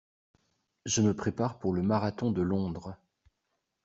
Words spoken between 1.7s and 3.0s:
le marathon de Londres.